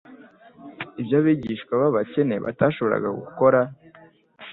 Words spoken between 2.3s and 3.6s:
batashoboraga gukora,